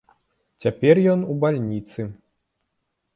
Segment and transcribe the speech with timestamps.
[0.65, 2.01] Цяпер ён у бальніцы.